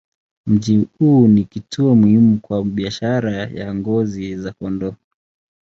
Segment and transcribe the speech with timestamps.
[0.45, 4.93] Mji huu ni kituo muhimu kwa biashara ya ngozi za kondoo.